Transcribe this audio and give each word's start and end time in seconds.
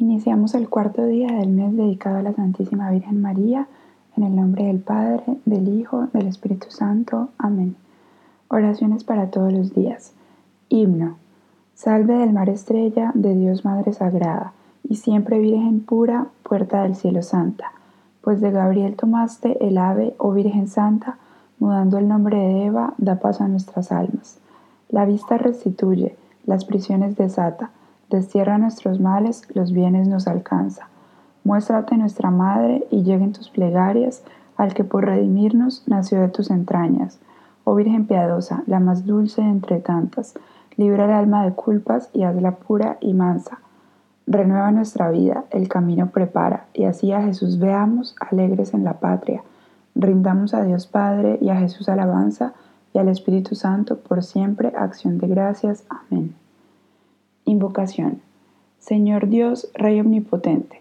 Iniciamos 0.00 0.54
el 0.54 0.68
cuarto 0.68 1.04
día 1.06 1.26
del 1.26 1.48
mes 1.48 1.76
dedicado 1.76 2.18
a 2.18 2.22
la 2.22 2.32
Santísima 2.32 2.88
Virgen 2.92 3.20
María, 3.20 3.66
en 4.16 4.22
el 4.22 4.36
nombre 4.36 4.66
del 4.66 4.78
Padre, 4.78 5.24
del 5.44 5.66
Hijo, 5.66 6.06
del 6.12 6.28
Espíritu 6.28 6.70
Santo. 6.70 7.30
Amén. 7.36 7.74
Oraciones 8.46 9.02
para 9.02 9.32
todos 9.32 9.52
los 9.52 9.74
días. 9.74 10.12
Himno. 10.68 11.16
Salve 11.74 12.14
del 12.14 12.32
mar 12.32 12.48
estrella, 12.48 13.10
de 13.14 13.34
Dios 13.34 13.64
Madre 13.64 13.92
Sagrada, 13.92 14.52
y 14.88 14.94
siempre 14.96 15.40
Virgen 15.40 15.80
pura, 15.80 16.28
puerta 16.44 16.84
del 16.84 16.94
cielo 16.94 17.22
santa. 17.22 17.72
Pues 18.20 18.40
de 18.40 18.52
Gabriel 18.52 18.94
tomaste 18.94 19.66
el 19.66 19.78
ave, 19.78 20.14
oh 20.18 20.30
Virgen 20.30 20.68
Santa, 20.68 21.18
mudando 21.58 21.98
el 21.98 22.06
nombre 22.06 22.38
de 22.38 22.66
Eva, 22.66 22.94
da 22.98 23.16
paso 23.16 23.42
a 23.42 23.48
nuestras 23.48 23.90
almas. 23.90 24.38
La 24.90 25.04
vista 25.06 25.38
restituye, 25.38 26.14
las 26.46 26.64
prisiones 26.64 27.16
desata 27.16 27.72
Destierra 28.10 28.56
nuestros 28.56 29.00
males, 29.00 29.42
los 29.54 29.72
bienes 29.72 30.08
nos 30.08 30.26
alcanza. 30.28 30.88
Muéstrate 31.44 31.96
nuestra 31.96 32.30
Madre 32.30 32.86
y 32.90 33.02
lleguen 33.02 33.32
tus 33.32 33.50
plegarias 33.50 34.22
al 34.56 34.74
que 34.74 34.84
por 34.84 35.04
redimirnos 35.04 35.82
nació 35.86 36.20
de 36.20 36.28
tus 36.28 36.50
entrañas. 36.50 37.18
Oh 37.64 37.74
Virgen 37.74 38.06
piadosa, 38.06 38.62
la 38.66 38.80
más 38.80 39.04
dulce 39.04 39.42
entre 39.42 39.78
tantas, 39.78 40.34
libra 40.76 41.04
el 41.04 41.10
alma 41.10 41.44
de 41.44 41.52
culpas 41.52 42.08
y 42.14 42.22
hazla 42.22 42.52
pura 42.52 42.96
y 43.00 43.12
mansa. 43.12 43.58
Renueva 44.26 44.70
nuestra 44.72 45.10
vida, 45.10 45.44
el 45.50 45.68
camino 45.68 46.08
prepara, 46.10 46.66
y 46.74 46.84
así 46.84 47.12
a 47.12 47.22
Jesús 47.22 47.58
veamos, 47.58 48.16
alegres 48.20 48.74
en 48.74 48.84
la 48.84 48.94
patria. 48.94 49.42
Rindamos 49.94 50.54
a 50.54 50.64
Dios 50.64 50.86
Padre 50.86 51.38
y 51.40 51.50
a 51.50 51.56
Jesús 51.56 51.88
alabanza, 51.88 52.52
y 52.94 52.98
al 52.98 53.08
Espíritu 53.08 53.54
Santo 53.54 53.98
por 53.98 54.22
siempre 54.22 54.72
acción 54.76 55.18
de 55.18 55.28
gracias. 55.28 55.84
Amén. 55.88 56.34
Invocación. 57.58 58.20
Señor 58.78 59.28
Dios, 59.28 59.66
Rey 59.74 59.98
Omnipotente, 59.98 60.80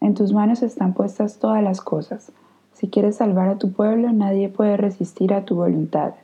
en 0.00 0.14
tus 0.14 0.32
manos 0.32 0.64
están 0.64 0.92
puestas 0.92 1.38
todas 1.38 1.62
las 1.62 1.80
cosas. 1.80 2.32
Si 2.72 2.88
quieres 2.88 3.14
salvar 3.14 3.48
a 3.48 3.58
tu 3.58 3.70
pueblo, 3.70 4.10
nadie 4.10 4.48
puede 4.48 4.76
resistir 4.76 5.32
a 5.32 5.44
tu 5.44 5.54
voluntad. 5.54 6.14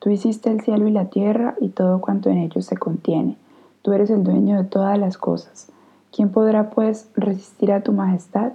Tú 0.00 0.10
hiciste 0.10 0.50
el 0.50 0.62
cielo 0.62 0.88
y 0.88 0.90
la 0.90 1.10
tierra 1.10 1.54
y 1.60 1.68
todo 1.68 2.00
cuanto 2.00 2.28
en 2.28 2.38
ellos 2.38 2.66
se 2.66 2.76
contiene. 2.76 3.36
Tú 3.82 3.92
eres 3.92 4.10
el 4.10 4.24
dueño 4.24 4.56
de 4.60 4.68
todas 4.68 4.98
las 4.98 5.16
cosas. 5.16 5.68
¿Quién 6.10 6.30
podrá, 6.30 6.70
pues, 6.70 7.08
resistir 7.14 7.70
a 7.70 7.82
tu 7.82 7.92
majestad? 7.92 8.54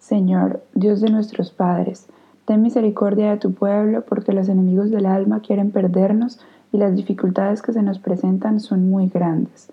Señor, 0.00 0.60
Dios 0.74 1.00
de 1.00 1.10
nuestros 1.10 1.52
padres, 1.52 2.08
ten 2.46 2.62
misericordia 2.62 3.30
de 3.30 3.36
tu 3.36 3.52
pueblo, 3.52 4.04
porque 4.04 4.32
los 4.32 4.48
enemigos 4.48 4.90
del 4.90 5.06
alma 5.06 5.38
quieren 5.38 5.70
perdernos 5.70 6.40
y 6.72 6.78
las 6.78 6.96
dificultades 6.96 7.62
que 7.62 7.72
se 7.72 7.82
nos 7.82 8.00
presentan 8.00 8.58
son 8.58 8.90
muy 8.90 9.06
grandes. 9.06 9.70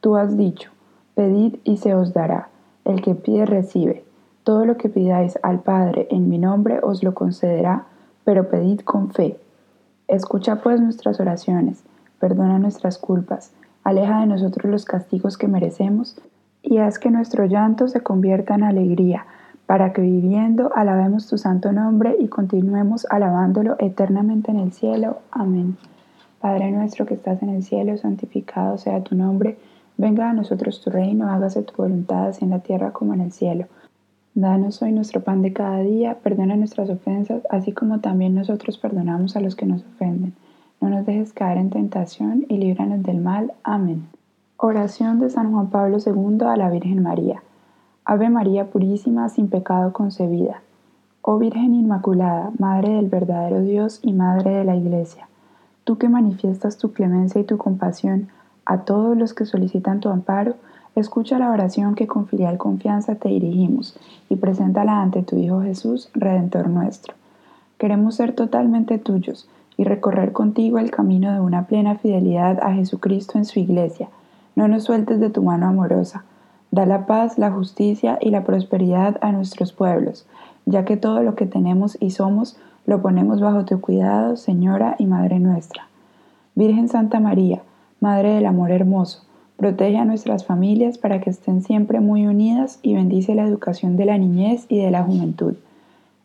Tú 0.00 0.16
has 0.16 0.36
dicho, 0.38 0.70
pedid 1.14 1.56
y 1.62 1.76
se 1.76 1.94
os 1.94 2.14
dará, 2.14 2.48
el 2.86 3.02
que 3.02 3.14
pide 3.14 3.44
recibe, 3.44 4.02
todo 4.44 4.64
lo 4.64 4.78
que 4.78 4.88
pidáis 4.88 5.38
al 5.42 5.60
Padre 5.60 6.08
en 6.10 6.30
mi 6.30 6.38
nombre 6.38 6.80
os 6.82 7.02
lo 7.02 7.12
concederá, 7.12 7.84
pero 8.24 8.48
pedid 8.48 8.80
con 8.80 9.10
fe. 9.10 9.38
Escucha 10.08 10.56
pues 10.62 10.80
nuestras 10.80 11.20
oraciones, 11.20 11.82
perdona 12.18 12.58
nuestras 12.58 12.96
culpas, 12.96 13.52
aleja 13.84 14.20
de 14.20 14.26
nosotros 14.26 14.70
los 14.70 14.86
castigos 14.86 15.36
que 15.36 15.48
merecemos, 15.48 16.18
y 16.62 16.78
haz 16.78 16.98
que 16.98 17.10
nuestro 17.10 17.44
llanto 17.44 17.86
se 17.88 18.00
convierta 18.00 18.54
en 18.54 18.62
alegría, 18.62 19.26
para 19.66 19.92
que 19.92 20.00
viviendo 20.00 20.74
alabemos 20.74 21.26
tu 21.26 21.36
santo 21.36 21.72
nombre 21.72 22.16
y 22.18 22.28
continuemos 22.28 23.06
alabándolo 23.10 23.76
eternamente 23.78 24.50
en 24.50 24.60
el 24.60 24.72
cielo. 24.72 25.18
Amén. 25.30 25.76
Padre 26.40 26.72
nuestro 26.72 27.04
que 27.04 27.14
estás 27.14 27.42
en 27.42 27.50
el 27.50 27.62
cielo, 27.62 27.98
santificado 27.98 28.78
sea 28.78 29.04
tu 29.04 29.14
nombre 29.14 29.58
Venga 30.00 30.30
a 30.30 30.32
nosotros 30.32 30.80
tu 30.80 30.88
reino, 30.88 31.28
hágase 31.28 31.62
tu 31.62 31.74
voluntad 31.76 32.28
así 32.28 32.42
en 32.42 32.52
la 32.52 32.60
tierra 32.60 32.90
como 32.90 33.12
en 33.12 33.20
el 33.20 33.32
cielo. 33.32 33.66
Danos 34.34 34.80
hoy 34.80 34.92
nuestro 34.92 35.20
pan 35.20 35.42
de 35.42 35.52
cada 35.52 35.80
día, 35.80 36.20
perdona 36.22 36.56
nuestras 36.56 36.88
ofensas, 36.88 37.42
así 37.50 37.72
como 37.72 38.00
también 38.00 38.34
nosotros 38.34 38.78
perdonamos 38.78 39.36
a 39.36 39.40
los 39.40 39.56
que 39.56 39.66
nos 39.66 39.82
ofenden. 39.82 40.32
No 40.80 40.88
nos 40.88 41.04
dejes 41.04 41.34
caer 41.34 41.58
en 41.58 41.68
tentación 41.68 42.46
y 42.48 42.56
líbranos 42.56 43.02
del 43.02 43.20
mal. 43.20 43.52
Amén. 43.62 44.08
Oración 44.56 45.20
de 45.20 45.28
San 45.28 45.52
Juan 45.52 45.68
Pablo 45.68 45.98
II 45.98 46.46
a 46.46 46.56
la 46.56 46.70
Virgen 46.70 47.02
María. 47.02 47.42
Ave 48.06 48.30
María 48.30 48.70
Purísima, 48.70 49.28
sin 49.28 49.48
pecado 49.50 49.92
concebida. 49.92 50.62
Oh 51.20 51.36
Virgen 51.36 51.74
Inmaculada, 51.74 52.52
Madre 52.58 52.94
del 52.94 53.10
verdadero 53.10 53.60
Dios 53.60 54.00
y 54.02 54.14
Madre 54.14 54.52
de 54.52 54.64
la 54.64 54.76
Iglesia, 54.76 55.28
tú 55.84 55.98
que 55.98 56.08
manifiestas 56.08 56.78
tu 56.78 56.94
clemencia 56.94 57.38
y 57.38 57.44
tu 57.44 57.58
compasión, 57.58 58.30
a 58.70 58.82
todos 58.82 59.16
los 59.16 59.34
que 59.34 59.46
solicitan 59.46 59.98
tu 59.98 60.10
amparo, 60.10 60.54
escucha 60.94 61.40
la 61.40 61.50
oración 61.50 61.96
que 61.96 62.06
con 62.06 62.28
filial 62.28 62.56
confianza 62.56 63.16
te 63.16 63.28
dirigimos 63.28 63.98
y 64.28 64.36
preséntala 64.36 65.02
ante 65.02 65.24
tu 65.24 65.36
Hijo 65.36 65.60
Jesús, 65.60 66.08
Redentor 66.14 66.68
nuestro. 66.68 67.14
Queremos 67.78 68.14
ser 68.14 68.32
totalmente 68.32 68.98
tuyos 68.98 69.48
y 69.76 69.82
recorrer 69.82 70.30
contigo 70.30 70.78
el 70.78 70.92
camino 70.92 71.32
de 71.32 71.40
una 71.40 71.66
plena 71.66 71.96
fidelidad 71.96 72.60
a 72.62 72.72
Jesucristo 72.72 73.38
en 73.38 73.44
su 73.44 73.58
iglesia. 73.58 74.08
No 74.54 74.68
nos 74.68 74.84
sueltes 74.84 75.18
de 75.18 75.30
tu 75.30 75.42
mano 75.42 75.66
amorosa. 75.66 76.22
Da 76.70 76.86
la 76.86 77.06
paz, 77.06 77.38
la 77.38 77.50
justicia 77.50 78.18
y 78.20 78.30
la 78.30 78.44
prosperidad 78.44 79.18
a 79.20 79.32
nuestros 79.32 79.72
pueblos, 79.72 80.28
ya 80.64 80.84
que 80.84 80.96
todo 80.96 81.24
lo 81.24 81.34
que 81.34 81.46
tenemos 81.46 81.98
y 82.00 82.10
somos 82.10 82.56
lo 82.86 83.02
ponemos 83.02 83.40
bajo 83.40 83.64
tu 83.64 83.80
cuidado, 83.80 84.36
Señora 84.36 84.94
y 84.96 85.06
Madre 85.06 85.40
nuestra. 85.40 85.88
Virgen 86.54 86.88
Santa 86.88 87.18
María, 87.18 87.62
Madre 88.00 88.30
del 88.32 88.46
Amor 88.46 88.70
Hermoso, 88.70 89.24
protege 89.58 89.98
a 89.98 90.06
nuestras 90.06 90.46
familias 90.46 90.96
para 90.96 91.20
que 91.20 91.28
estén 91.28 91.62
siempre 91.62 92.00
muy 92.00 92.26
unidas 92.26 92.78
y 92.80 92.94
bendice 92.94 93.34
la 93.34 93.46
educación 93.46 93.98
de 93.98 94.06
la 94.06 94.16
niñez 94.16 94.64
y 94.70 94.78
de 94.78 94.90
la 94.90 95.02
juventud. 95.02 95.56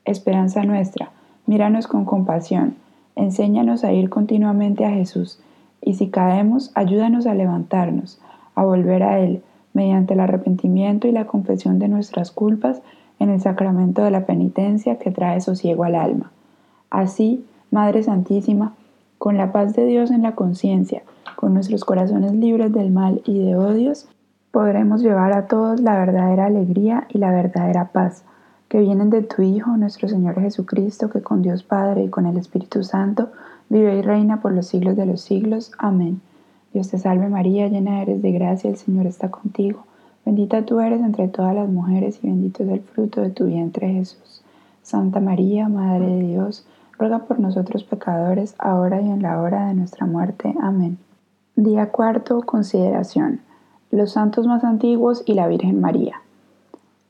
Esperanza 0.06 0.64
nuestra, 0.64 1.12
míranos 1.46 1.88
con 1.88 2.06
compasión, 2.06 2.76
enséñanos 3.18 3.84
a 3.84 3.92
ir 3.92 4.10
continuamente 4.10 4.86
a 4.86 4.92
Jesús, 4.92 5.42
y 5.82 5.96
si 5.96 6.08
caemos, 6.08 6.72
ayúdanos 6.76 7.26
a 7.26 7.34
levantarnos, 7.34 8.22
a 8.56 8.64
volver 8.64 9.04
a 9.04 9.20
Él, 9.20 9.44
mediante 9.74 10.14
el 10.14 10.22
arrepentimiento 10.22 11.10
y 11.10 11.12
la 11.12 11.28
confesión 11.28 11.78
de 11.78 11.90
nuestras 11.90 12.32
culpas 12.32 12.82
en 13.20 13.30
el 13.30 13.42
sacramento 13.42 14.02
de 14.02 14.12
la 14.12 14.26
penitencia 14.26 14.98
que 14.98 15.12
trae 15.12 15.42
sosiego 15.42 15.84
al 15.84 15.96
alma. 15.96 16.32
Así, 16.90 17.44
Madre 17.70 18.02
Santísima, 18.02 18.76
con 19.18 19.36
la 19.36 19.52
paz 19.52 19.76
de 19.76 19.86
Dios 19.86 20.10
en 20.12 20.22
la 20.22 20.36
conciencia, 20.36 21.04
con 21.36 21.54
nuestros 21.54 21.86
corazones 21.86 22.34
libres 22.34 22.72
del 22.74 22.92
mal 22.92 23.22
y 23.26 23.40
de 23.40 23.56
odios, 23.56 24.08
podremos 24.52 25.02
llevar 25.02 25.34
a 25.34 25.48
todos 25.48 25.80
la 25.82 25.98
verdadera 25.98 26.46
alegría 26.46 27.08
y 27.10 27.18
la 27.18 27.32
verdadera 27.32 27.90
paz, 27.92 28.24
que 28.70 28.80
vienen 28.80 29.10
de 29.10 29.22
tu 29.22 29.42
Hijo, 29.42 29.76
nuestro 29.78 30.08
Señor 30.08 30.40
Jesucristo, 30.40 31.10
que 31.10 31.22
con 31.22 31.42
Dios 31.42 31.64
Padre 31.64 32.06
y 32.06 32.10
con 32.10 32.26
el 32.26 32.38
Espíritu 32.38 32.84
Santo 32.84 33.32
vive 33.70 33.98
y 33.98 34.02
reina 34.02 34.42
por 34.42 34.54
los 34.54 34.68
siglos 34.68 34.96
de 34.96 35.06
los 35.06 35.22
siglos. 35.22 35.72
Amén. 35.78 36.22
Dios 36.74 36.90
te 36.90 36.98
salve 36.98 37.30
María, 37.30 37.68
llena 37.68 38.02
eres 38.02 38.22
de 38.22 38.32
gracia, 38.32 38.70
el 38.70 38.78
Señor 38.78 39.06
está 39.08 39.30
contigo. 39.30 39.86
Bendita 40.26 40.66
tú 40.66 40.80
eres 40.80 41.02
entre 41.02 41.28
todas 41.28 41.54
las 41.54 41.70
mujeres 41.70 42.20
y 42.24 42.28
bendito 42.28 42.64
es 42.64 42.70
el 42.70 42.82
fruto 42.82 43.22
de 43.22 43.30
tu 43.30 43.46
vientre 43.46 43.90
Jesús. 43.90 44.42
Santa 44.82 45.20
María, 45.20 45.70
Madre 45.70 46.08
de 46.08 46.28
Dios, 46.28 46.66
ruega 46.98 47.20
por 47.20 47.40
nosotros 47.40 47.84
pecadores, 47.84 48.56
ahora 48.58 49.02
y 49.02 49.10
en 49.10 49.22
la 49.22 49.42
hora 49.42 49.68
de 49.68 49.74
nuestra 49.74 50.06
muerte. 50.06 50.54
Amén. 50.62 50.98
Día 51.58 51.90
cuarto, 51.90 52.42
consideración. 52.42 53.40
Los 53.90 54.12
santos 54.12 54.46
más 54.46 54.66
antiguos 54.66 55.24
y 55.26 55.36
la 55.36 55.48
Virgen 55.48 55.80
María. 55.80 56.22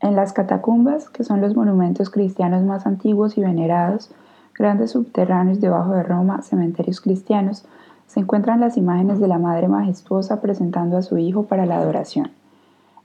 En 0.02 0.16
las 0.16 0.34
catacumbas, 0.34 1.10
que 1.10 1.24
son 1.24 1.42
los 1.42 1.56
monumentos 1.56 2.12
cristianos 2.12 2.64
más 2.64 2.86
antiguos 2.86 3.40
y 3.40 3.42
venerados, 3.42 4.12
grandes 4.54 4.92
subterráneos 4.92 5.62
debajo 5.62 5.94
de 5.94 6.04
Roma, 6.04 6.44
cementerios 6.44 7.02
cristianos, 7.02 7.66
se 8.06 8.20
encuentran 8.20 8.60
las 8.60 8.78
imágenes 8.78 9.20
de 9.20 9.28
la 9.28 9.40
Madre 9.40 9.68
Majestuosa 9.68 10.42
presentando 10.42 10.96
a 10.98 11.02
su 11.02 11.18
Hijo 11.18 11.48
para 11.48 11.66
la 11.66 11.78
adoración. 11.78 12.30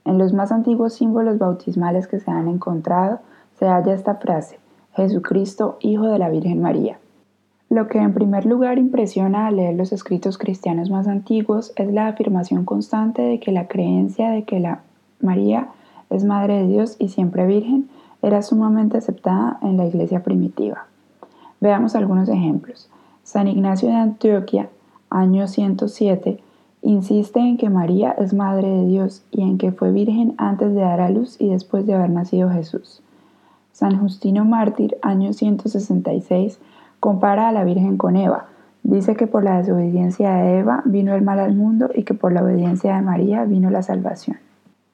En 0.05 0.19
los 0.19 0.33
más 0.33 0.51
antiguos 0.51 0.93
símbolos 0.93 1.39
bautismales 1.39 2.07
que 2.07 2.19
se 2.19 2.29
han 2.29 2.49
encontrado 2.49 3.17
se 3.57 3.65
halla 3.65 3.95
esta 3.95 4.13
frase, 4.13 4.59
Jesucristo, 4.93 5.77
Hijo 5.79 6.05
de 6.05 6.19
la 6.19 6.29
Virgen 6.29 6.61
María. 6.61 6.99
Lo 7.71 7.87
que 7.87 7.99
en 7.99 8.13
primer 8.13 8.45
lugar 8.45 8.77
impresiona 8.79 9.47
al 9.47 9.55
leer 9.55 9.75
los 9.75 9.93
escritos 9.93 10.37
cristianos 10.37 10.89
más 10.89 11.07
antiguos 11.07 11.71
es 11.77 11.89
la 11.93 12.07
afirmación 12.07 12.65
constante 12.65 13.21
de 13.21 13.39
que 13.39 13.53
la 13.53 13.69
creencia 13.69 14.29
de 14.29 14.43
que 14.43 14.59
la 14.59 14.81
María 15.21 15.69
es 16.09 16.25
Madre 16.25 16.57
de 16.57 16.67
Dios 16.67 16.97
y 16.99 17.07
siempre 17.07 17.47
Virgen 17.47 17.87
era 18.21 18.41
sumamente 18.41 18.97
aceptada 18.97 19.57
en 19.61 19.77
la 19.77 19.85
iglesia 19.85 20.21
primitiva. 20.21 20.85
Veamos 21.61 21.95
algunos 21.95 22.27
ejemplos. 22.27 22.89
San 23.23 23.47
Ignacio 23.47 23.87
de 23.87 23.95
Antioquia, 23.95 24.67
año 25.09 25.47
107, 25.47 26.43
insiste 26.81 27.39
en 27.39 27.55
que 27.55 27.69
María 27.69 28.11
es 28.11 28.33
Madre 28.33 28.67
de 28.67 28.85
Dios 28.85 29.23
y 29.31 29.43
en 29.43 29.57
que 29.57 29.71
fue 29.71 29.93
virgen 29.93 30.33
antes 30.37 30.75
de 30.75 30.81
dar 30.81 30.99
a 30.99 31.09
luz 31.09 31.39
y 31.39 31.47
después 31.47 31.87
de 31.87 31.93
haber 31.93 32.09
nacido 32.09 32.49
Jesús. 32.49 33.01
San 33.71 33.97
Justino 33.97 34.43
Mártir, 34.43 34.97
año 35.01 35.31
166, 35.31 36.59
Compara 37.01 37.49
a 37.49 37.51
la 37.51 37.63
Virgen 37.63 37.97
con 37.97 38.15
Eva. 38.15 38.45
Dice 38.83 39.15
que 39.15 39.25
por 39.25 39.43
la 39.43 39.57
desobediencia 39.57 40.33
de 40.35 40.59
Eva 40.59 40.83
vino 40.85 41.15
el 41.15 41.23
mal 41.23 41.39
al 41.39 41.55
mundo 41.55 41.89
y 41.95 42.03
que 42.03 42.13
por 42.13 42.31
la 42.31 42.43
obediencia 42.43 42.95
de 42.95 43.01
María 43.01 43.43
vino 43.43 43.71
la 43.71 43.81
salvación. 43.81 44.37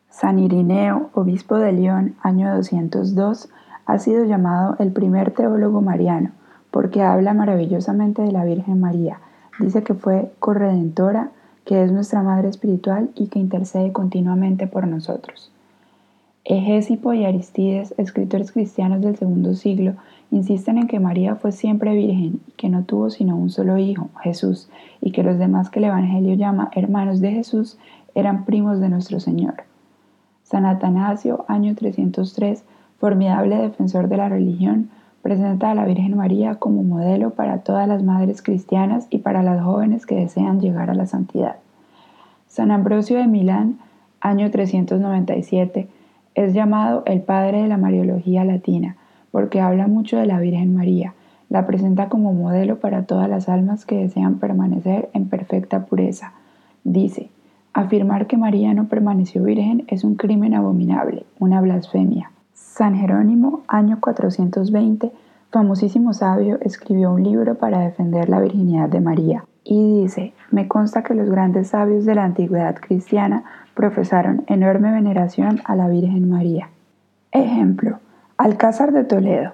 San 0.09 0.39
Irineo, 0.39 1.09
obispo 1.13 1.57
de 1.57 1.74
León, 1.74 2.15
año 2.21 2.56
202, 2.56 3.50
ha 3.86 4.00
sido 4.00 4.24
llamado 4.24 4.77
el 4.80 4.94
primer 4.94 5.31
teólogo 5.31 5.81
mariano, 5.81 6.31
porque 6.71 7.04
habla 7.04 7.33
maravillosamente 7.33 8.21
de 8.21 8.31
la 8.31 8.45
Virgen 8.45 8.80
María. 8.80 9.19
Dice 9.59 9.83
que 9.83 9.94
fue 9.94 10.31
corredentora, 10.39 11.31
que 11.65 11.83
es 11.83 11.92
nuestra 11.92 12.24
Madre 12.24 12.48
Espiritual 12.48 13.09
y 13.15 13.27
que 13.27 13.39
intercede 13.39 13.92
continuamente 13.92 14.65
por 14.65 14.88
nosotros. 14.88 15.51
Egésipo 16.45 17.12
y 17.12 17.25
Aristides, 17.25 17.94
escritores 17.98 18.54
cristianos 18.54 19.01
del 19.01 19.18
segundo 19.18 19.54
siglo, 19.56 19.95
insisten 20.32 20.78
en 20.78 20.88
que 20.88 21.00
María 21.00 21.36
fue 21.36 21.52
siempre 21.52 21.94
virgen 21.94 22.42
y 22.48 22.52
que 22.54 22.70
no 22.70 22.84
tuvo 22.84 23.10
sino 23.10 23.36
un 23.36 23.50
solo 23.50 23.78
hijo, 23.78 24.10
Jesús, 24.22 24.70
y 25.02 25.12
que 25.12 25.24
los 25.24 25.38
demás 25.38 25.70
que 25.70 25.80
el 25.80 25.86
Evangelio 25.86 26.36
llama 26.36 26.70
hermanos 26.74 27.22
de 27.22 27.32
Jesús 27.32 27.78
eran 28.16 28.46
primos 28.46 28.80
de 28.80 28.90
nuestro 28.90 29.20
Señor. 29.20 29.64
San 30.44 30.66
Atanasio, 30.66 31.46
año 31.48 31.76
303, 31.76 32.64
formidable 33.00 33.58
defensor 33.58 34.08
de 34.08 34.18
la 34.18 34.30
religión, 34.30 34.90
presenta 35.22 35.72
a 35.72 35.76
la 35.76 35.86
Virgen 35.86 36.16
María 36.16 36.56
como 36.56 36.84
modelo 36.84 37.32
para 37.32 37.60
todas 37.60 37.88
las 37.88 38.02
madres 38.02 38.42
cristianas 38.42 39.08
y 39.10 39.20
para 39.20 39.44
las 39.44 39.62
jóvenes 39.62 40.06
que 40.06 40.16
desean 40.16 40.62
llegar 40.62 40.90
a 40.90 40.96
la 40.96 41.06
santidad. 41.06 41.58
San 42.48 42.72
Ambrosio 42.72 43.18
de 43.18 43.28
Milán, 43.28 43.78
año 44.22 44.50
397, 44.50 45.90
es 46.34 46.54
llamado 46.54 47.04
el 47.06 47.22
padre 47.22 47.62
de 47.62 47.68
la 47.68 47.78
Mariología 47.78 48.46
latina, 48.46 48.96
porque 49.32 49.62
habla 49.62 49.88
mucho 49.88 50.18
de 50.18 50.26
la 50.26 50.40
Virgen 50.40 50.76
María, 50.76 51.14
la 51.50 51.66
presenta 51.66 52.10
como 52.10 52.34
modelo 52.34 52.80
para 52.80 53.04
todas 53.04 53.30
las 53.30 53.50
almas 53.50 53.86
que 53.86 53.98
desean 53.98 54.40
permanecer 54.40 55.10
en 55.14 55.30
perfecta 55.30 55.86
pureza. 55.86 56.34
Dice, 56.84 57.30
afirmar 57.74 58.28
que 58.28 58.38
María 58.38 58.74
no 58.74 58.88
permaneció 58.88 59.44
virgen 59.44 59.86
es 59.88 60.04
un 60.04 60.16
crimen 60.16 60.54
abominable, 60.54 61.26
una 61.40 61.62
blasfemia. 61.62 62.32
San 62.54 62.96
Jerónimo, 62.96 63.64
año 63.68 64.00
420, 64.00 65.12
famosísimo 65.52 66.14
sabio, 66.14 66.58
escribió 66.62 67.12
un 67.12 67.24
libro 67.24 67.56
para 67.56 67.80
defender 67.80 68.30
la 68.30 68.42
virginidad 68.42 68.90
de 68.90 69.02
María 69.02 69.44
y 69.70 70.02
dice, 70.02 70.34
me 70.50 70.68
consta 70.70 71.04
que 71.04 71.14
los 71.14 71.30
grandes 71.30 71.70
sabios 71.70 72.06
de 72.06 72.16
la 72.16 72.24
antigüedad 72.24 72.76
cristiana 72.76 73.44
profesaron 73.74 74.44
enorme 74.48 74.92
veneración 74.92 75.60
a 75.66 75.76
la 75.76 75.90
Virgen 75.90 76.30
María. 76.30 76.70
Ejemplo, 77.34 78.00
Alcázar 78.39 78.92
de 78.92 79.04
Toledo. 79.04 79.54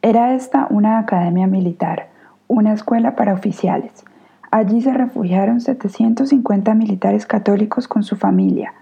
Era 0.00 0.34
esta 0.34 0.66
una 0.70 0.98
academia 0.98 1.46
militar, 1.46 2.08
una 2.48 2.72
escuela 2.72 3.16
para 3.16 3.34
oficiales. 3.34 4.02
Allí 4.50 4.80
se 4.80 4.94
refugiaron 4.94 5.60
750 5.60 6.74
militares 6.74 7.26
católicos 7.26 7.86
con 7.86 8.02
su 8.02 8.16
familia. 8.16 8.72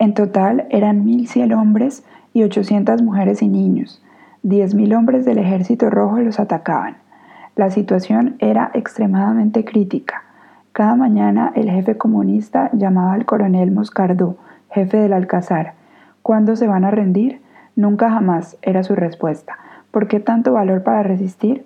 En 0.00 0.12
total 0.12 0.66
eran 0.70 1.06
1.100 1.06 1.56
hombres 1.56 2.02
y 2.34 2.42
800 2.42 3.00
mujeres 3.00 3.42
y 3.42 3.48
niños. 3.48 4.02
10.000 4.42 4.98
hombres 4.98 5.24
del 5.24 5.38
ejército 5.38 5.88
rojo 5.88 6.18
los 6.18 6.40
atacaban. 6.40 6.96
La 7.54 7.70
situación 7.70 8.34
era 8.40 8.72
extremadamente 8.74 9.64
crítica. 9.64 10.24
Cada 10.72 10.96
mañana 10.96 11.52
el 11.54 11.70
jefe 11.70 11.96
comunista 11.96 12.70
llamaba 12.72 13.12
al 13.12 13.24
coronel 13.24 13.70
Moscardó, 13.70 14.36
jefe 14.70 14.96
del 14.96 15.12
Alcázar. 15.12 15.74
¿Cuándo 16.22 16.56
se 16.56 16.66
van 16.66 16.84
a 16.84 16.90
rendir? 16.90 17.40
Nunca 17.78 18.10
jamás, 18.10 18.56
era 18.60 18.82
su 18.82 18.96
respuesta. 18.96 19.56
¿Por 19.92 20.08
qué 20.08 20.18
tanto 20.18 20.52
valor 20.52 20.82
para 20.82 21.04
resistir? 21.04 21.64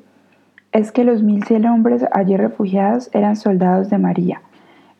Es 0.70 0.92
que 0.92 1.04
los 1.04 1.22
mil 1.22 1.42
cien 1.44 1.64
hombres 1.64 2.04
allí 2.12 2.36
refugiados 2.36 3.08
eran 3.14 3.34
soldados 3.34 3.88
de 3.88 3.96
María. 3.96 4.42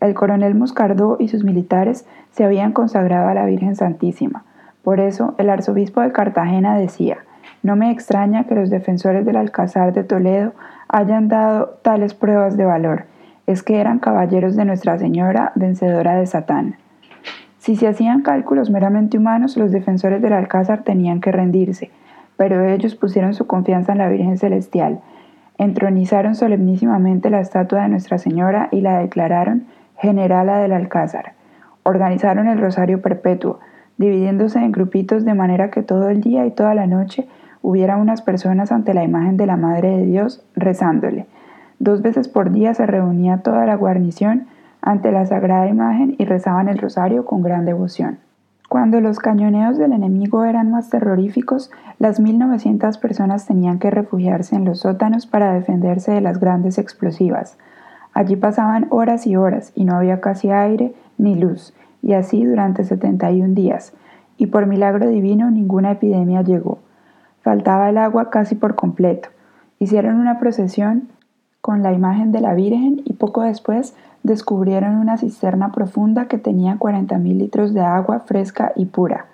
El 0.00 0.14
coronel 0.14 0.54
Moscardó 0.54 1.18
y 1.20 1.28
sus 1.28 1.44
militares 1.44 2.06
se 2.30 2.44
habían 2.44 2.72
consagrado 2.72 3.28
a 3.28 3.34
la 3.34 3.44
Virgen 3.44 3.76
Santísima. 3.76 4.44
Por 4.82 5.00
eso 5.00 5.34
el 5.36 5.50
arzobispo 5.50 6.00
de 6.00 6.12
Cartagena 6.12 6.78
decía, 6.78 7.18
no 7.62 7.76
me 7.76 7.90
extraña 7.90 8.44
que 8.44 8.54
los 8.54 8.70
defensores 8.70 9.26
del 9.26 9.36
Alcázar 9.36 9.92
de 9.92 10.04
Toledo 10.04 10.54
hayan 10.88 11.28
dado 11.28 11.78
tales 11.82 12.14
pruebas 12.14 12.56
de 12.56 12.64
valor, 12.64 13.04
es 13.46 13.62
que 13.62 13.82
eran 13.82 13.98
caballeros 13.98 14.56
de 14.56 14.64
Nuestra 14.64 14.96
Señora, 14.96 15.52
vencedora 15.56 16.14
de 16.14 16.24
Satán. 16.24 16.76
Si 17.62 17.76
se 17.76 17.86
hacían 17.86 18.22
cálculos 18.22 18.70
meramente 18.70 19.18
humanos, 19.18 19.56
los 19.56 19.70
defensores 19.70 20.20
del 20.20 20.32
Alcázar 20.32 20.82
tenían 20.82 21.20
que 21.20 21.30
rendirse, 21.30 21.92
pero 22.36 22.60
ellos 22.64 22.96
pusieron 22.96 23.34
su 23.34 23.46
confianza 23.46 23.92
en 23.92 23.98
la 23.98 24.08
Virgen 24.08 24.36
Celestial, 24.36 24.98
entronizaron 25.58 26.34
solemnísimamente 26.34 27.30
la 27.30 27.38
estatua 27.38 27.82
de 27.82 27.88
Nuestra 27.88 28.18
Señora 28.18 28.68
y 28.72 28.80
la 28.80 28.98
declararon 28.98 29.66
generala 29.96 30.58
del 30.58 30.72
Alcázar. 30.72 31.34
Organizaron 31.84 32.48
el 32.48 32.60
Rosario 32.60 33.00
Perpetuo, 33.00 33.60
dividiéndose 33.96 34.58
en 34.58 34.72
grupitos 34.72 35.24
de 35.24 35.34
manera 35.34 35.70
que 35.70 35.84
todo 35.84 36.08
el 36.08 36.20
día 36.20 36.44
y 36.44 36.50
toda 36.50 36.74
la 36.74 36.88
noche 36.88 37.28
hubiera 37.62 37.96
unas 37.96 38.22
personas 38.22 38.72
ante 38.72 38.92
la 38.92 39.04
imagen 39.04 39.36
de 39.36 39.46
la 39.46 39.56
Madre 39.56 39.98
de 39.98 40.06
Dios 40.06 40.44
rezándole. 40.56 41.26
Dos 41.78 42.02
veces 42.02 42.26
por 42.26 42.50
día 42.50 42.74
se 42.74 42.86
reunía 42.86 43.42
toda 43.44 43.66
la 43.66 43.76
guarnición 43.76 44.48
ante 44.82 45.12
la 45.12 45.24
sagrada 45.24 45.68
imagen 45.68 46.16
y 46.18 46.24
rezaban 46.24 46.68
el 46.68 46.78
rosario 46.78 47.24
con 47.24 47.40
gran 47.40 47.64
devoción. 47.64 48.18
Cuando 48.68 49.00
los 49.00 49.18
cañoneos 49.18 49.78
del 49.78 49.92
enemigo 49.92 50.44
eran 50.44 50.70
más 50.70 50.88
terroríficos, 50.90 51.70
las 51.98 52.20
1.900 52.20 52.98
personas 52.98 53.46
tenían 53.46 53.78
que 53.78 53.90
refugiarse 53.90 54.56
en 54.56 54.64
los 54.64 54.80
sótanos 54.80 55.26
para 55.26 55.52
defenderse 55.52 56.10
de 56.10 56.22
las 56.22 56.40
grandes 56.40 56.78
explosivas. 56.78 57.58
Allí 58.14 58.34
pasaban 58.34 58.86
horas 58.90 59.26
y 59.26 59.36
horas 59.36 59.72
y 59.74 59.84
no 59.84 59.94
había 59.94 60.20
casi 60.20 60.50
aire 60.50 60.94
ni 61.18 61.34
luz, 61.34 61.74
y 62.02 62.14
así 62.14 62.44
durante 62.44 62.84
71 62.84 63.54
días, 63.54 63.92
y 64.38 64.46
por 64.46 64.66
milagro 64.66 65.06
divino 65.06 65.50
ninguna 65.50 65.92
epidemia 65.92 66.42
llegó. 66.42 66.78
Faltaba 67.42 67.90
el 67.90 67.98
agua 67.98 68.30
casi 68.30 68.54
por 68.54 68.74
completo. 68.74 69.28
Hicieron 69.78 70.16
una 70.16 70.38
procesión 70.38 71.08
con 71.62 71.84
la 71.84 71.92
imagen 71.92 72.32
de 72.32 72.40
la 72.40 72.54
Virgen 72.54 73.02
y 73.04 73.12
poco 73.12 73.42
después 73.42 73.94
descubrieron 74.24 74.96
una 74.96 75.16
cisterna 75.16 75.70
profunda 75.70 76.26
que 76.26 76.36
tenía 76.36 76.76
40.000 76.76 77.36
litros 77.36 77.72
de 77.72 77.80
agua 77.80 78.20
fresca 78.20 78.72
y 78.74 78.86
pura. 78.86 79.26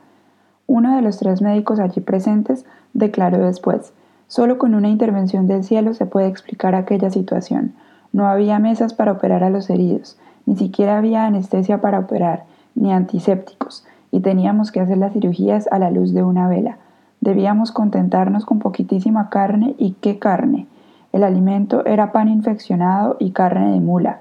Uno 0.66 0.94
de 0.94 1.00
los 1.00 1.19
tres 1.19 1.40
médicos 1.40 1.80
allí 1.80 2.02
presentes 2.02 2.66
declaró 2.92 3.38
después, 3.38 3.94
solo 4.26 4.58
con 4.58 4.75
una 4.75 4.90
intervención 4.90 5.46
del 5.46 5.64
cielo 5.64 5.94
se 5.94 6.04
puede 6.04 6.28
explicar 6.28 6.75
aquella 6.75 7.10
situación. 7.10 7.72
No 8.12 8.26
había 8.26 8.58
mesas 8.58 8.92
para 8.92 9.12
operar 9.12 9.42
a 9.42 9.50
los 9.50 9.70
heridos, 9.70 10.19
ni 10.44 10.54
siquiera 10.56 10.98
había 10.98 11.25
anestesia 11.25 11.80
para 11.80 11.98
operar, 11.98 12.44
ni 12.75 12.92
antisépticos, 12.92 13.86
y 14.10 14.20
teníamos 14.20 14.70
que 14.70 14.80
hacer 14.80 14.98
las 14.98 15.14
cirugías 15.14 15.66
a 15.70 15.78
la 15.78 15.90
luz 15.90 16.12
de 16.12 16.22
una 16.22 16.46
vela. 16.46 16.76
Debíamos 17.23 17.73
contentarnos 17.73 18.44
con 18.44 18.58
poquitísima 18.58 19.30
carne 19.30 19.75
y 19.78 19.92
qué 19.92 20.18
carne. 20.18 20.66
El 21.12 21.25
alimento 21.25 21.85
era 21.87 22.12
pan 22.12 22.29
infeccionado 22.29 23.17
y 23.19 23.33
carne 23.33 23.73
de 23.73 23.81
mula. 23.81 24.21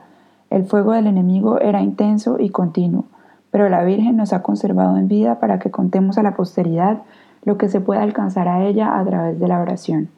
El 0.49 0.65
fuego 0.65 0.93
del 0.93 1.07
enemigo 1.07 1.59
era 1.59 1.81
intenso 1.81 2.37
y 2.39 2.49
continuo, 2.49 3.05
pero 3.51 3.69
la 3.69 3.83
Virgen 3.83 4.17
nos 4.17 4.33
ha 4.33 4.41
conservado 4.41 4.97
en 4.97 5.07
vida 5.07 5.39
para 5.39 5.59
que 5.59 5.71
contemos 5.71 6.17
a 6.17 6.23
la 6.23 6.35
posteridad 6.35 6.99
lo 7.43 7.57
que 7.57 7.69
se 7.69 7.81
puede 7.81 8.01
alcanzar 8.01 8.47
a 8.47 8.65
ella 8.65 8.97
a 8.99 9.05
través 9.05 9.39
de 9.39 9.47
la 9.47 9.59
oración. 9.59 10.09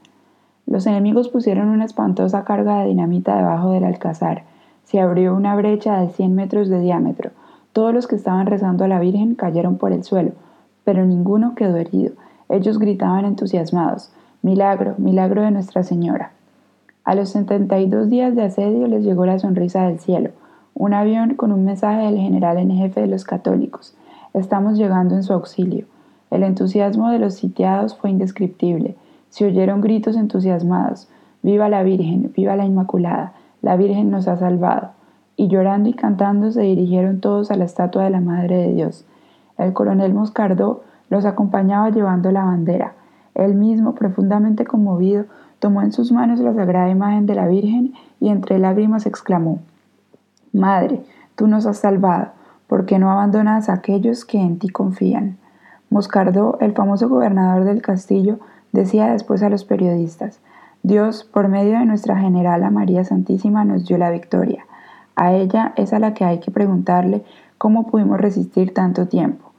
Los 0.65 0.85
enemigos 0.85 1.29
pusieron 1.29 1.69
una 1.69 1.85
espantosa 1.85 2.43
carga 2.43 2.79
de 2.79 2.87
dinamita 2.87 3.35
debajo 3.35 3.71
del 3.71 3.83
alcázar. 3.83 4.43
Se 4.83 4.99
abrió 4.99 5.35
una 5.35 5.55
brecha 5.55 5.99
de 5.99 6.09
100 6.09 6.35
metros 6.35 6.69
de 6.69 6.79
diámetro. 6.79 7.31
Todos 7.73 7.93
los 7.93 8.07
que 8.07 8.15
estaban 8.15 8.45
rezando 8.45 8.85
a 8.85 8.87
la 8.87 8.99
Virgen 8.99 9.35
cayeron 9.35 9.77
por 9.77 9.91
el 9.91 10.03
suelo, 10.03 10.31
pero 10.83 11.05
ninguno 11.05 11.55
quedó 11.55 11.77
herido 11.77 12.13
ellos 12.49 12.79
gritaban 12.79 13.25
entusiasmados, 13.25 14.11
Milagro, 14.41 14.95
milagro 14.97 15.43
de 15.43 15.51
Nuestra 15.51 15.83
Señora. 15.83 16.31
A 17.09 17.15
los 17.15 17.29
72 17.29 18.07
días 18.11 18.35
de 18.35 18.43
asedio 18.43 18.85
les 18.85 19.03
llegó 19.03 19.25
la 19.25 19.39
sonrisa 19.39 19.87
del 19.87 19.97
cielo, 19.97 20.29
un 20.75 20.93
avión 20.93 21.33
con 21.33 21.51
un 21.51 21.65
mensaje 21.65 22.05
del 22.05 22.17
general 22.17 22.59
en 22.59 22.69
jefe 22.69 23.01
de 23.01 23.07
los 23.07 23.23
católicos. 23.23 23.97
Estamos 24.35 24.77
llegando 24.77 25.15
en 25.15 25.23
su 25.23 25.33
auxilio. 25.33 25.87
El 26.29 26.43
entusiasmo 26.43 27.09
de 27.09 27.17
los 27.17 27.33
sitiados 27.33 27.97
fue 27.97 28.11
indescriptible. 28.11 28.95
Se 29.29 29.43
oyeron 29.45 29.81
gritos 29.81 30.17
entusiasmados. 30.17 31.09
Viva 31.41 31.67
la 31.67 31.81
Virgen, 31.81 32.31
viva 32.35 32.55
la 32.55 32.67
Inmaculada, 32.67 33.33
la 33.63 33.75
Virgen 33.75 34.11
nos 34.11 34.27
ha 34.27 34.37
salvado. 34.37 34.91
Y 35.35 35.47
llorando 35.47 35.89
y 35.89 35.93
cantando 35.93 36.51
se 36.51 36.61
dirigieron 36.61 37.21
todos 37.21 37.49
a 37.49 37.55
la 37.55 37.65
estatua 37.65 38.03
de 38.03 38.11
la 38.11 38.21
Madre 38.21 38.57
de 38.57 38.73
Dios. 38.75 39.03
El 39.57 39.73
coronel 39.73 40.13
Moscardó 40.13 40.83
los 41.09 41.25
acompañaba 41.25 41.89
llevando 41.89 42.31
la 42.31 42.43
bandera. 42.43 42.93
Él 43.33 43.55
mismo, 43.55 43.95
profundamente 43.95 44.63
conmovido, 44.63 45.25
tomó 45.59 45.81
en 45.81 45.91
sus 45.91 46.11
manos 46.11 46.39
la 46.39 46.53
sagrada 46.53 46.89
imagen 46.89 47.25
de 47.25 47.35
la 47.35 47.47
Virgen 47.47 47.93
y 48.19 48.29
entre 48.29 48.59
lágrimas 48.59 49.05
exclamó, 49.05 49.59
Madre, 50.51 51.03
tú 51.35 51.47
nos 51.47 51.65
has 51.65 51.77
salvado, 51.77 52.29
¿por 52.67 52.85
qué 52.85 52.97
no 52.97 53.11
abandonas 53.11 53.69
a 53.69 53.73
aquellos 53.73 54.25
que 54.25 54.39
en 54.39 54.57
ti 54.57 54.69
confían? 54.69 55.37
Moscardó, 55.89 56.57
el 56.59 56.73
famoso 56.73 57.09
gobernador 57.09 57.65
del 57.65 57.81
castillo, 57.81 58.39
decía 58.71 59.11
después 59.11 59.43
a 59.43 59.49
los 59.49 59.65
periodistas, 59.65 60.39
Dios, 60.81 61.23
por 61.23 61.49
medio 61.49 61.77
de 61.77 61.85
nuestra 61.85 62.17
generala 62.17 62.69
María 62.69 63.03
Santísima, 63.03 63.65
nos 63.65 63.85
dio 63.85 63.97
la 63.97 64.11
victoria. 64.11 64.65
A 65.15 65.33
ella 65.33 65.73
es 65.75 65.91
a 65.91 65.99
la 65.99 66.13
que 66.13 66.23
hay 66.23 66.39
que 66.39 66.51
preguntarle 66.51 67.25
cómo 67.57 67.87
pudimos 67.87 68.21
resistir 68.21 68.73
tanto 68.73 69.07
tiempo. 69.07 69.51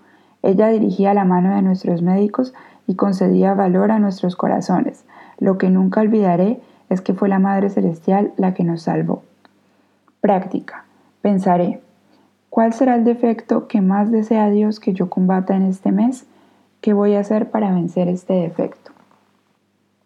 Ella 0.42 0.68
dirigía 0.68 1.12
la 1.12 1.24
mano 1.24 1.54
de 1.54 1.60
nuestros 1.60 2.00
médicos 2.00 2.54
y 2.86 2.94
concedía 2.94 3.52
valor 3.52 3.90
a 3.90 3.98
nuestros 3.98 4.36
corazones. 4.36 5.04
Lo 5.40 5.58
que 5.58 5.70
nunca 5.70 6.00
olvidaré 6.00 6.60
es 6.90 7.00
que 7.00 7.14
fue 7.14 7.28
la 7.28 7.38
Madre 7.38 7.70
Celestial 7.70 8.32
la 8.36 8.54
que 8.54 8.62
nos 8.62 8.82
salvó. 8.82 9.22
Práctica. 10.20 10.84
Pensaré, 11.22 11.80
¿cuál 12.50 12.72
será 12.72 12.94
el 12.94 13.04
defecto 13.04 13.66
que 13.66 13.80
más 13.80 14.10
desea 14.10 14.50
Dios 14.50 14.80
que 14.80 14.92
yo 14.92 15.10
combata 15.10 15.56
en 15.56 15.62
este 15.62 15.92
mes? 15.92 16.26
¿Qué 16.80 16.92
voy 16.92 17.14
a 17.14 17.20
hacer 17.20 17.50
para 17.50 17.72
vencer 17.72 18.08
este 18.08 18.34
defecto? 18.34 18.92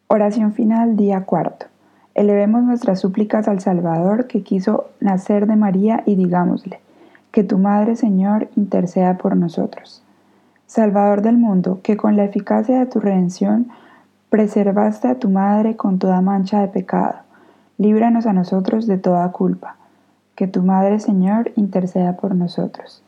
Oración 0.07 0.53
final, 0.53 0.97
día 0.97 1.25
cuarto. 1.25 1.67
Elevemos 2.15 2.63
nuestras 2.63 3.01
súplicas 3.01 3.49
al 3.49 3.61
Salvador 3.61 4.29
que 4.29 4.43
quiso 4.43 4.87
nacer 5.01 5.47
de 5.47 5.57
María 5.57 6.05
y 6.07 6.15
digámosle, 6.15 6.79
que 7.33 7.43
tu 7.43 7.59
Madre 7.59 7.97
Señor 7.97 8.49
interceda 8.55 9.19
por 9.19 9.37
nosotros. 9.37 10.05
Salvador 10.67 11.23
del 11.23 11.37
mundo, 11.37 11.81
que 11.83 11.97
con 11.97 12.17
la 12.17 12.25
eficacia 12.25 12.79
de 12.79 12.87
tu 12.87 13.01
redención 13.01 13.69
preservaste 14.35 15.07
a 15.07 15.15
tu 15.15 15.31
Madre 15.31 15.77
con 15.77 16.01
toda 16.01 16.21
mancha 16.21 16.61
de 16.61 16.67
pecado, 16.67 17.19
líbranos 17.79 18.27
a 18.27 18.33
nosotros 18.33 18.89
de 18.89 18.99
toda 18.99 19.31
culpa. 19.31 19.77
Que 20.35 20.49
tu 20.49 20.65
Madre 20.65 20.99
Señor 20.99 21.53
interceda 21.55 22.17
por 22.17 22.35
nosotros. 22.35 23.01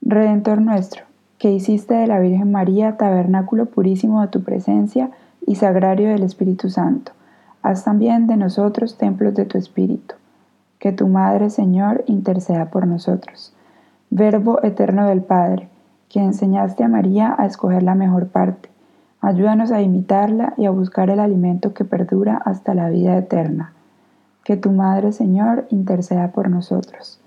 Redentor 0.00 0.60
nuestro, 0.60 1.04
que 1.38 1.52
hiciste 1.52 1.94
de 1.94 2.08
la 2.08 2.18
Virgen 2.18 2.50
María 2.50 2.96
tabernáculo 2.96 3.66
purísimo 3.66 4.20
de 4.20 4.26
tu 4.26 4.42
presencia 4.42 5.12
y 5.46 5.54
sagrario 5.54 6.08
del 6.08 6.24
Espíritu 6.24 6.70
Santo, 6.70 7.12
haz 7.62 7.84
también 7.84 8.26
de 8.26 8.36
nosotros 8.36 8.98
templos 8.98 9.34
de 9.34 9.44
tu 9.44 9.58
Espíritu. 9.58 10.16
Que 10.80 10.90
tu 10.90 11.06
Madre 11.06 11.50
Señor 11.50 12.02
interceda 12.08 12.64
por 12.64 12.88
nosotros. 12.88 13.54
Verbo 14.10 14.60
eterno 14.64 15.06
del 15.06 15.22
Padre, 15.22 15.68
que 16.08 16.18
enseñaste 16.18 16.82
a 16.82 16.88
María 16.88 17.32
a 17.38 17.46
escoger 17.46 17.84
la 17.84 17.94
mejor 17.94 18.26
parte. 18.26 18.71
Ayúdanos 19.24 19.70
a 19.70 19.80
imitarla 19.80 20.52
y 20.56 20.66
a 20.66 20.72
buscar 20.72 21.08
el 21.08 21.20
alimento 21.20 21.74
que 21.74 21.84
perdura 21.84 22.42
hasta 22.44 22.74
la 22.74 22.90
vida 22.90 23.16
eterna. 23.16 23.72
Que 24.42 24.56
tu 24.56 24.72
Madre, 24.72 25.12
Señor, 25.12 25.68
interceda 25.70 26.32
por 26.32 26.50
nosotros. 26.50 27.20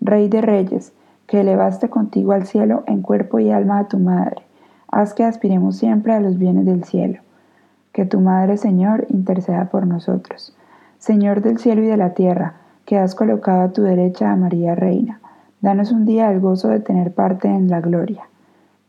Rey 0.00 0.30
de 0.30 0.40
Reyes, 0.40 0.94
que 1.26 1.42
elevaste 1.42 1.90
contigo 1.90 2.32
al 2.32 2.46
cielo 2.46 2.84
en 2.86 3.02
cuerpo 3.02 3.38
y 3.38 3.50
alma 3.50 3.80
a 3.80 3.88
tu 3.88 3.98
Madre, 3.98 4.40
haz 4.90 5.12
que 5.12 5.24
aspiremos 5.24 5.76
siempre 5.76 6.14
a 6.14 6.20
los 6.20 6.38
bienes 6.38 6.64
del 6.64 6.84
cielo. 6.84 7.20
Que 7.92 8.06
tu 8.06 8.20
Madre, 8.20 8.56
Señor, 8.56 9.04
interceda 9.10 9.66
por 9.66 9.86
nosotros. 9.86 10.56
Señor 10.98 11.42
del 11.42 11.58
cielo 11.58 11.82
y 11.82 11.86
de 11.86 11.98
la 11.98 12.14
tierra, 12.14 12.54
que 12.86 12.96
has 12.96 13.14
colocado 13.14 13.60
a 13.60 13.72
tu 13.72 13.82
derecha 13.82 14.32
a 14.32 14.36
María 14.36 14.74
Reina, 14.74 15.20
danos 15.60 15.92
un 15.92 16.06
día 16.06 16.32
el 16.32 16.40
gozo 16.40 16.68
de 16.68 16.80
tener 16.80 17.12
parte 17.12 17.48
en 17.48 17.68
la 17.68 17.82
gloria 17.82 18.22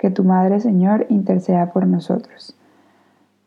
que 0.03 0.11
tu 0.11 0.25
Madre 0.25 0.59
Señor 0.59 1.05
interceda 1.07 1.71
por 1.71 1.87
nosotros. 1.87 2.57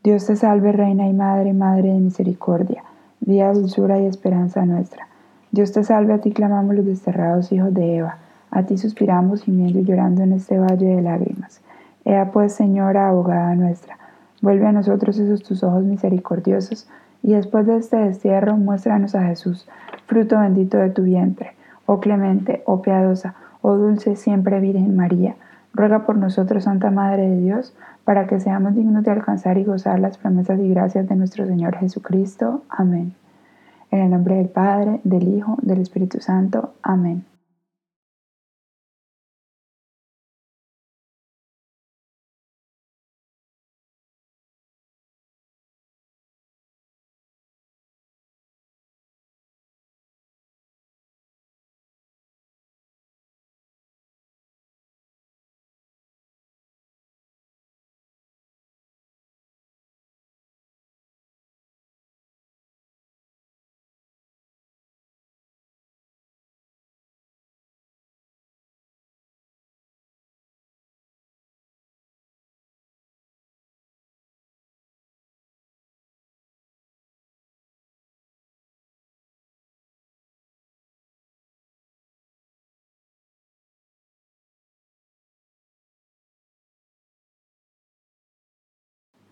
Dios 0.03 0.25
te 0.25 0.37
salve, 0.37 0.73
Reina 0.73 1.07
y 1.07 1.13
Madre, 1.13 1.53
Madre 1.53 1.93
de 1.93 2.01
Misericordia, 2.01 2.83
día, 3.21 3.53
dulzura 3.53 4.01
y 4.01 4.07
esperanza 4.07 4.65
nuestra. 4.65 5.07
Dios 5.53 5.73
te 5.73 5.85
salve, 5.85 6.15
a 6.15 6.23
ti 6.23 6.33
clamamos 6.33 6.75
los 6.75 6.87
desterrados 6.87 7.53
hijos 7.53 7.75
de 7.75 7.97
Eva, 7.97 8.17
a 8.51 8.63
ti 8.63 8.79
suspiramos 8.79 9.43
gimiendo 9.43 9.81
y 9.81 9.85
llorando 9.85 10.23
en 10.23 10.33
este 10.33 10.59
valle 10.59 10.87
de 10.87 11.03
lágrimas. 11.03 11.61
Ea 12.07 12.33
pues, 12.33 12.55
Señora, 12.55 13.09
abogada 13.09 13.55
nuestra, 13.55 13.99
vuelve 14.41 14.67
a 14.67 14.73
nosotros 14.73 15.19
esos 15.19 15.43
tus 15.43 15.63
ojos 15.63 15.85
misericordiosos, 15.85 16.89
y 17.23 17.35
después 17.35 17.67
de 17.67 17.77
este 17.77 17.99
destierro 17.99 18.57
muéstranos 18.57 19.15
a 19.15 19.25
Jesús, 19.25 19.69
fruto 20.07 20.39
bendito 20.39 20.79
de 20.79 20.89
tu 20.89 21.03
vientre, 21.03 21.51
oh 21.85 22.01
clemente, 22.01 22.63
oh 22.65 22.81
piadosa, 22.81 23.35
oh 23.61 23.77
dulce 23.77 24.17
siempre 24.17 24.59
Virgen 24.59 24.97
María, 24.97 25.37
Ruega 25.77 26.07
por 26.07 26.17
nosotros, 26.17 26.65
Santa 26.65 26.91
Madre 26.91 27.29
de 27.29 27.37
Dios, 27.37 27.75
para 28.05 28.27
que 28.27 28.41
seamos 28.41 28.75
dignos 28.75 29.05
de 29.05 29.11
alcanzar 29.11 29.59
y 29.59 29.65
gozar 29.65 30.01
las 30.01 30.17
promesas 30.17 30.59
y 30.59 30.71
gracias 30.71 31.07
de 31.07 31.17
nuestro 31.17 31.47
Señor 31.47 31.77
Jesucristo. 31.77 32.63
Amén. 32.71 33.13
En 33.91 34.01
el 34.01 34.11
nombre 34.11 34.37
del 34.37 34.49
Padre, 34.49 35.01
del 35.05 35.29
Hijo, 35.29 35.59
del 35.61 35.83
Espíritu 35.83 36.19
Santo. 36.21 36.73
Amén. 36.83 37.27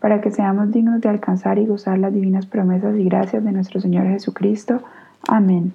para 0.00 0.20
que 0.20 0.30
seamos 0.30 0.72
dignos 0.72 1.00
de 1.00 1.08
alcanzar 1.08 1.58
y 1.58 1.66
gozar 1.66 1.98
las 1.98 2.12
divinas 2.12 2.46
promesas 2.46 2.96
y 2.98 3.04
gracias 3.04 3.44
de 3.44 3.52
nuestro 3.52 3.80
Señor 3.80 4.06
Jesucristo. 4.06 4.80
Amén. 5.28 5.72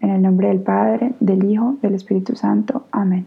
En 0.00 0.10
el 0.10 0.22
nombre 0.22 0.48
del 0.48 0.60
Padre, 0.60 1.14
del 1.20 1.44
Hijo, 1.44 1.76
del 1.82 1.94
Espíritu 1.94 2.36
Santo. 2.36 2.86
Amén. 2.92 3.26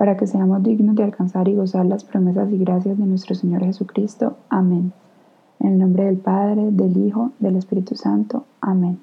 para 0.00 0.16
que 0.16 0.26
seamos 0.26 0.62
dignos 0.62 0.96
de 0.96 1.04
alcanzar 1.04 1.46
y 1.46 1.54
gozar 1.54 1.84
las 1.84 2.04
promesas 2.04 2.50
y 2.50 2.56
gracias 2.56 2.96
de 2.96 3.04
nuestro 3.04 3.34
Señor 3.34 3.62
Jesucristo. 3.66 4.38
Amén. 4.48 4.94
En 5.58 5.72
el 5.72 5.78
nombre 5.78 6.04
del 6.04 6.16
Padre, 6.16 6.70
del 6.70 6.96
Hijo, 6.96 7.32
del 7.38 7.56
Espíritu 7.56 7.94
Santo. 7.96 8.46
Amén. 8.62 8.98